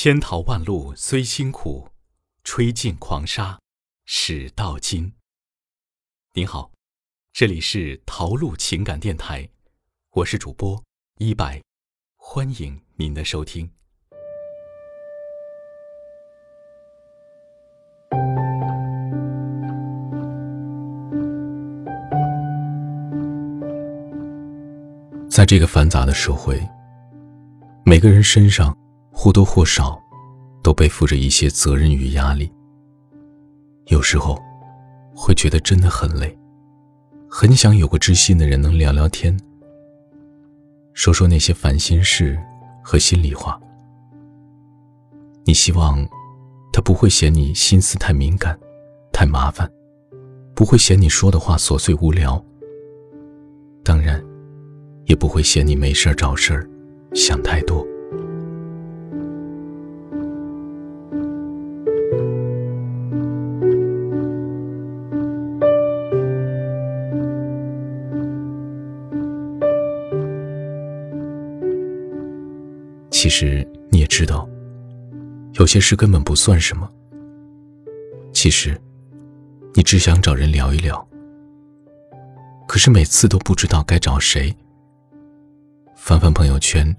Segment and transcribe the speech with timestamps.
[0.00, 1.88] 千淘万漉虽辛苦，
[2.44, 3.58] 吹尽狂沙
[4.04, 5.12] 始到金。
[6.34, 6.70] 您好，
[7.32, 9.48] 这里是陶路情感电台，
[10.12, 10.80] 我是主播
[11.16, 11.60] 一白，
[12.14, 13.68] 欢迎您的收听。
[25.28, 26.64] 在这个繁杂的社会，
[27.84, 28.78] 每个人身上。
[29.20, 30.00] 或多或少，
[30.62, 32.48] 都背负着一些责任与压力。
[33.86, 34.40] 有时候，
[35.12, 36.38] 会觉得真的很累，
[37.28, 39.36] 很想有个知心的人能聊聊天，
[40.92, 42.38] 说说那些烦心事
[42.80, 43.60] 和心里话。
[45.44, 45.98] 你希望，
[46.72, 48.56] 他不会嫌你心思太敏感、
[49.12, 49.68] 太麻烦，
[50.54, 52.40] 不会嫌你说的话琐碎无聊，
[53.82, 54.24] 当然，
[55.06, 56.70] 也不会嫌你没事找事儿，
[57.14, 57.84] 想太多。
[73.20, 74.48] 其实你也知道，
[75.54, 76.88] 有些事根本不算什么。
[78.32, 78.80] 其实，
[79.74, 81.04] 你只想找人聊一聊。
[82.68, 84.56] 可是每次都不知道该找谁。
[85.96, 86.96] 翻翻朋友圈，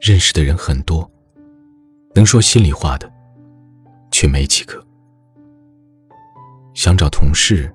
[0.00, 1.10] 认识的人很多，
[2.14, 3.12] 能说心里话的，
[4.12, 4.80] 却没几个。
[6.72, 7.68] 想找同事，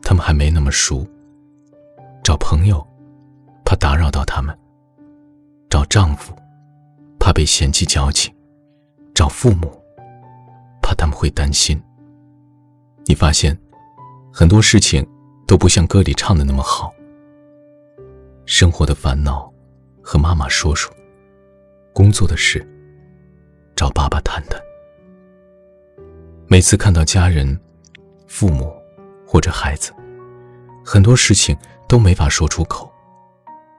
[0.00, 1.06] 他们还没那么熟。
[2.22, 2.82] 找朋友，
[3.62, 4.58] 怕打扰到他们。
[5.68, 6.34] 找丈夫。
[7.24, 8.30] 怕被嫌弃矫情，
[9.14, 9.72] 找父母，
[10.82, 11.82] 怕他们会担心。
[13.06, 13.58] 你发现，
[14.30, 15.02] 很多事情
[15.46, 16.92] 都不像歌里唱的那么好。
[18.44, 19.50] 生活的烦恼，
[20.02, 20.92] 和妈妈说说；
[21.94, 22.62] 工作的事，
[23.74, 24.60] 找爸爸谈谈。
[26.46, 27.58] 每次看到家人、
[28.26, 28.70] 父母
[29.26, 29.94] 或者孩子，
[30.84, 31.56] 很多事情
[31.88, 32.92] 都没法说出口，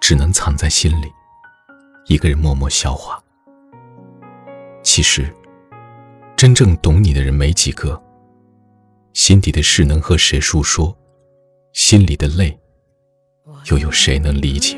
[0.00, 1.12] 只能藏在心里，
[2.06, 3.20] 一个人默默消化。
[4.94, 5.26] 其实，
[6.36, 7.98] 真正懂你的人没几个。
[9.14, 10.94] 心底的事能和谁诉说？
[11.72, 12.60] 心里的泪，
[13.70, 14.76] 又有谁能理解？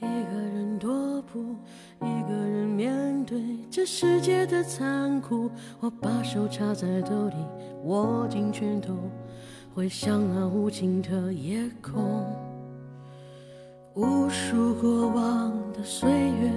[0.00, 1.54] 一个人踱步，
[2.00, 3.40] 一个人面对
[3.70, 5.48] 这世界的残酷。
[5.78, 7.36] 我把手插在兜里，
[7.84, 8.92] 握紧拳头，
[9.72, 12.26] 回想那无尽的夜空。
[13.94, 16.50] 无数过往的岁月，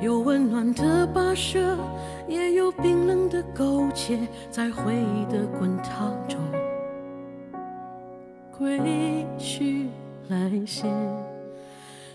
[0.00, 1.76] 有温暖的跋涉，
[2.28, 4.18] 也有冰冷的苟且，
[4.50, 6.38] 在回忆的滚烫中，
[8.56, 9.88] 归去
[10.28, 10.86] 来兮。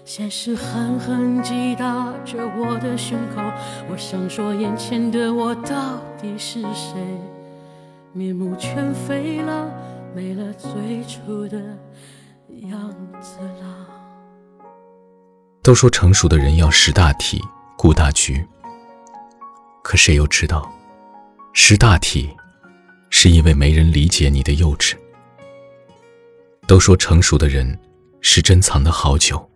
[0.06, 3.42] 现实狠狠击打着我的胸口，
[3.90, 7.00] 我想说，眼前的我到底是谁？
[8.12, 9.72] 面目全非了，
[10.14, 11.58] 没了最初的
[12.70, 12.90] 样
[13.22, 13.88] 子了。
[15.64, 17.42] 都说成熟的人要识大体、
[17.78, 18.46] 顾大局，
[19.84, 20.72] 可谁又知道，
[21.54, 22.30] 识大体，
[23.10, 24.96] 是因为没人理解你的幼稚。
[26.66, 27.78] 都说成熟的人
[28.22, 29.50] 是珍藏的好酒，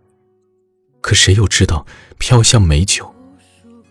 [1.00, 1.86] 可谁又知道，
[2.18, 3.10] 飘香美酒，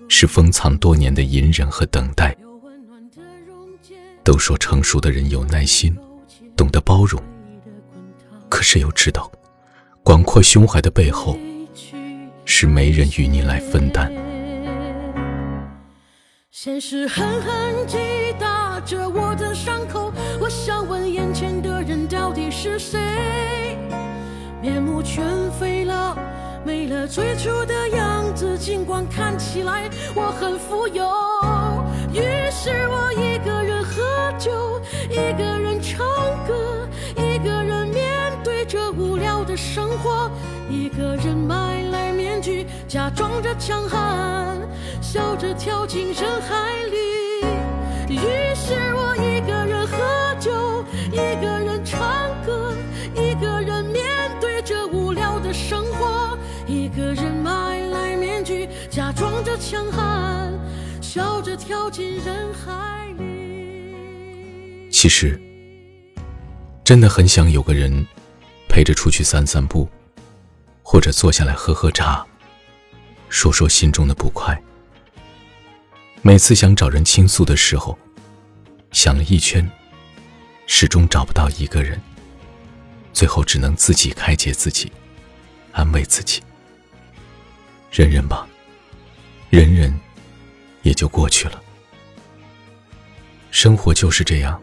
[0.08, 2.36] 是封藏多年的隐忍和等待。
[4.24, 5.98] 都说成熟的人有耐心，
[6.56, 7.20] 懂得包容，
[8.50, 9.32] 可谁又知道，
[10.04, 11.36] 广阔胸怀的背后。
[12.50, 14.10] 是没人与你来分担。
[16.50, 17.98] 现实狠狠击
[18.40, 22.98] 打着我的伤口，我想问眼前的人到底是谁？
[24.62, 25.24] 面目全
[25.60, 26.18] 非了，
[26.66, 28.58] 没了最初的样子。
[28.58, 31.06] 尽管看起来我很富有，
[32.14, 34.82] 于是我一个人喝酒，
[35.12, 36.00] 一个人唱
[36.48, 36.88] 歌，
[37.18, 40.32] 一个人面对着无聊的生活，
[40.72, 41.67] 一个人买来。
[42.98, 44.58] 假装着强悍，
[45.04, 48.16] 笑着跳进人海里。
[48.16, 52.74] 于是我一个人喝酒，一个人唱歌，
[53.14, 54.04] 一个人面
[54.42, 56.36] 对着无聊的生活，
[56.66, 60.52] 一个人买来面具，假装着强悍，
[61.00, 64.90] 笑着跳进人海里。
[64.92, 65.40] 其实，
[66.84, 68.08] 真的很想有个人
[68.68, 69.88] 陪着出去散散步，
[70.82, 72.26] 或者坐下来喝喝茶。
[73.30, 74.60] 说说心中的不快。
[76.22, 77.98] 每次想找人倾诉的时候，
[78.92, 79.70] 想了一圈，
[80.66, 82.02] 始终找不到一个人。
[83.14, 84.92] 最后只能自己开解自己，
[85.72, 86.42] 安慰自己。
[87.92, 88.48] 忍忍吧，
[89.50, 89.98] 忍忍，
[90.84, 91.62] 也就过去了。
[93.50, 94.62] 生活就是这样，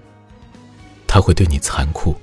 [1.07, 2.17] 他会对你残酷，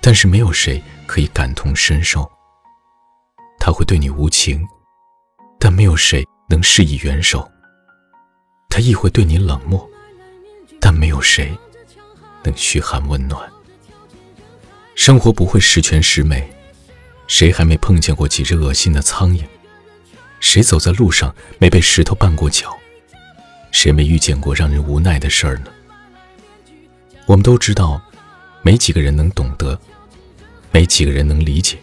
[0.00, 2.22] 但是没有谁可以感同身受；
[3.60, 4.66] 他会对你无情，
[5.58, 7.40] 但没有谁能施以援手；
[8.68, 9.88] 他亦会对你冷漠，
[10.80, 11.56] 但没有谁
[12.44, 13.48] 能嘘寒问暖。
[14.94, 16.48] 生活不会十全十美，
[17.26, 19.42] 谁还没碰见过几只恶心的苍蝇？
[20.40, 22.76] 谁走在路上没被石头绊过脚？
[23.72, 25.66] 谁没遇见过让人无奈的事儿呢？
[27.26, 28.00] 我们都知道，
[28.62, 29.78] 没几个人能懂得，
[30.70, 31.76] 没几个人能理解，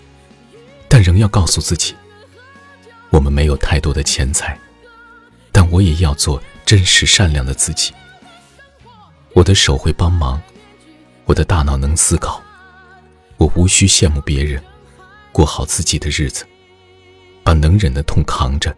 [0.88, 1.94] 但仍要告诉自己：
[3.16, 4.60] 我们没有太多的钱财，
[5.54, 7.94] 但我也要做真实善良的自己。
[9.34, 10.42] 我的手会帮忙，
[11.24, 12.44] 我的大脑能思考，
[13.38, 14.62] 我无需羡慕别人，
[15.32, 16.46] 过好自己的日子，
[17.42, 18.76] 把能忍的痛扛着，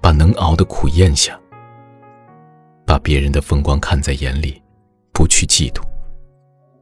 [0.00, 1.38] 把能熬的苦咽下。
[2.84, 4.60] 把别人的风光看在眼里，
[5.12, 5.80] 不去嫉妒，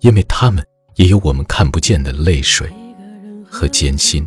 [0.01, 2.73] 因为他们也有我们看不见的泪水
[3.47, 4.27] 和艰辛。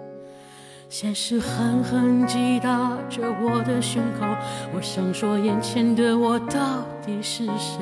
[0.91, 4.25] 现实狠狠击打着我的胸口，
[4.75, 7.79] 我想说，眼前的我到底是谁？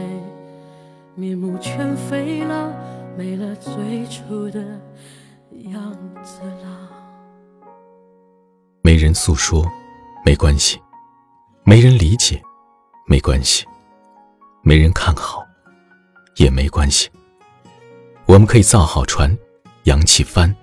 [1.16, 2.72] 面目全非了，
[3.18, 4.62] 没了最初的
[5.72, 5.92] 样
[6.24, 6.90] 子了。
[8.84, 9.66] 没人诉说，
[10.24, 10.78] 没关系；
[11.64, 12.40] 没人理解，
[13.08, 13.66] 没关系；
[14.62, 15.44] 没人看好，
[16.36, 17.10] 也没关系。
[18.28, 19.36] 我们可以造好船，
[19.86, 20.56] 扬起帆，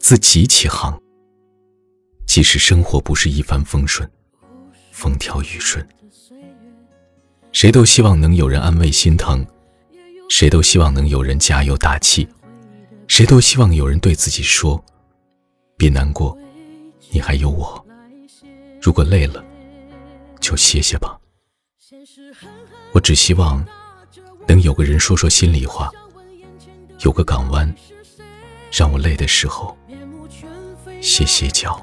[0.00, 1.00] 自己起航。
[2.36, 4.06] 即使生活不是一帆风顺，
[4.92, 5.88] 风调雨顺，
[7.50, 9.42] 谁都希望能有人安慰心疼，
[10.28, 12.28] 谁都希望能有人加油打气，
[13.08, 14.84] 谁都希望有人对自己说
[15.78, 16.36] ：“别难过。”
[17.08, 17.82] 你还有我，
[18.82, 19.42] 如果累了，
[20.38, 21.18] 就歇歇吧。
[22.92, 23.66] 我只希望
[24.46, 25.90] 能有个人说说心里话，
[27.00, 27.74] 有个港湾，
[28.70, 29.74] 让我累的时候
[31.00, 31.82] 歇歇脚。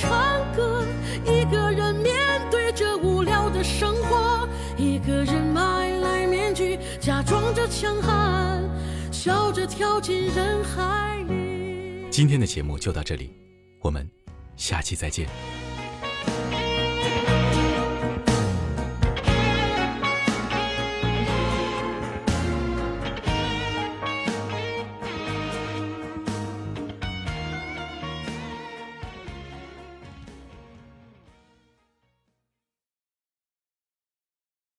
[7.81, 8.61] 强悍，
[9.11, 12.05] 笑着跳进人海里。
[12.11, 13.31] 今天的节目就到这里，
[13.79, 14.07] 我们
[14.55, 15.27] 下期再见。